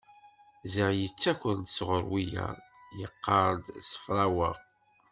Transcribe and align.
Ziɣ 0.73 0.89
yettaker-d 0.99 1.61
sɣur 1.75 2.03
wiyaḍ, 2.11 2.57
yeqqar-d 2.99 3.65
ssefraweɣ! 3.81 4.57